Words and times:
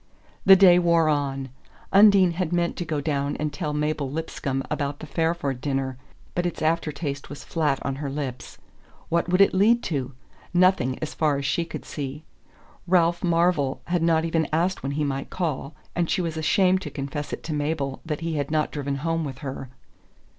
The 0.47 0.55
day 0.55 0.79
wore 0.79 1.09
on. 1.09 1.49
Undine 1.93 2.31
had 2.31 2.51
meant 2.51 2.75
to 2.77 2.85
go 2.85 3.01
down 3.01 3.35
and 3.35 3.53
tell 3.53 3.71
Mabel 3.71 4.09
Lipscomb 4.09 4.63
about 4.71 4.97
the 4.99 5.05
Fairford 5.05 5.61
dinner, 5.61 5.95
but 6.33 6.47
its 6.47 6.63
aftertaste 6.63 7.29
was 7.29 7.43
flat 7.43 7.77
on 7.85 7.97
her 7.97 8.09
lips. 8.09 8.57
What 9.09 9.29
would 9.29 9.41
it 9.41 9.53
lead 9.53 9.83
to? 9.83 10.13
Nothing, 10.55 10.97
as 11.03 11.13
far 11.13 11.37
as 11.37 11.45
she 11.45 11.65
could 11.65 11.85
see. 11.85 12.23
Ralph 12.87 13.23
Marvell 13.23 13.79
had 13.85 14.01
not 14.01 14.25
even 14.25 14.47
asked 14.51 14.81
when 14.81 14.93
he 14.93 15.03
might 15.03 15.29
call; 15.29 15.75
and 15.95 16.09
she 16.09 16.23
was 16.23 16.35
ashamed 16.35 16.81
to 16.81 16.89
confess 16.89 17.31
to 17.39 17.53
Mabel 17.53 18.01
that 18.03 18.21
he 18.21 18.37
had 18.37 18.49
not 18.49 18.71
driven 18.71 18.95
home 19.05 19.23
with 19.23 19.37
her. 19.45 19.69